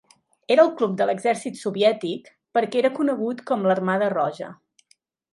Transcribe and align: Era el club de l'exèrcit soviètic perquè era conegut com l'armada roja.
Era 0.53 0.63
el 0.67 0.69
club 0.77 0.93
de 1.01 1.05
l'exèrcit 1.09 1.59
soviètic 1.59 2.31
perquè 2.59 2.79
era 2.81 2.91
conegut 2.95 3.43
com 3.51 3.67
l'armada 3.71 4.09
roja. 4.15 4.49